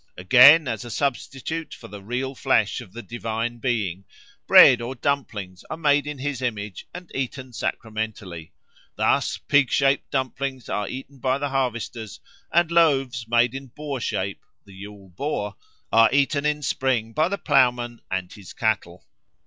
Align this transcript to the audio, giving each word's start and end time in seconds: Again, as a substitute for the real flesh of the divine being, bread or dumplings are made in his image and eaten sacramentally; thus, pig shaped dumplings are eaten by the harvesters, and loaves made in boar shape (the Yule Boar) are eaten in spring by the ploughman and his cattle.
Again, 0.17 0.67
as 0.67 0.83
a 0.83 0.89
substitute 0.89 1.75
for 1.75 1.87
the 1.87 2.01
real 2.01 2.33
flesh 2.33 2.81
of 2.81 2.91
the 2.91 3.03
divine 3.03 3.59
being, 3.59 4.05
bread 4.47 4.81
or 4.81 4.95
dumplings 4.95 5.63
are 5.69 5.77
made 5.77 6.07
in 6.07 6.17
his 6.17 6.41
image 6.41 6.87
and 6.91 7.11
eaten 7.13 7.53
sacramentally; 7.53 8.51
thus, 8.95 9.37
pig 9.37 9.69
shaped 9.69 10.09
dumplings 10.09 10.69
are 10.69 10.87
eaten 10.87 11.19
by 11.19 11.37
the 11.37 11.49
harvesters, 11.49 12.19
and 12.51 12.71
loaves 12.71 13.27
made 13.27 13.53
in 13.53 13.67
boar 13.67 13.99
shape 13.99 14.43
(the 14.65 14.73
Yule 14.73 15.09
Boar) 15.09 15.55
are 15.91 16.09
eaten 16.11 16.47
in 16.47 16.63
spring 16.63 17.13
by 17.13 17.27
the 17.27 17.37
ploughman 17.37 18.01
and 18.09 18.33
his 18.33 18.53
cattle. 18.53 19.05